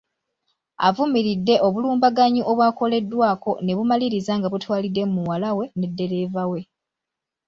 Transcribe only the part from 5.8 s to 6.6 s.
ddereeva